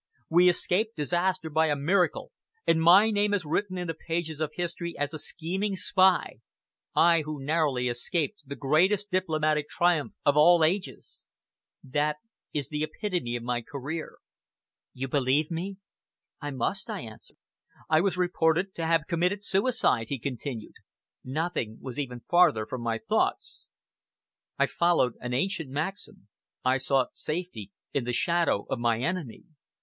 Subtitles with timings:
[0.29, 2.31] We escaped disaster by a miracle
[2.65, 6.37] and my name is written in the pages of history as a scheming spy
[6.95, 11.27] I who narrowly escaped the greatest diplomatic triumph of all ages.
[11.83, 12.15] That
[12.51, 14.17] is the epitome of my career.
[14.91, 15.77] You believe me?"
[16.41, 17.37] "I must," I answered.
[17.87, 20.73] "I was reported to have committed suicide," he continued.
[21.23, 23.67] "Nothing was ever farther from my thoughts."
[24.57, 26.27] I followed an ancient maxim.
[26.65, 29.43] I sought safety in the shadow of the enemy.